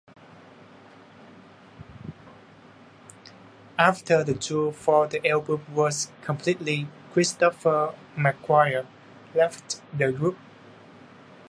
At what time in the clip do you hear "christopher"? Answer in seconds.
7.13-7.93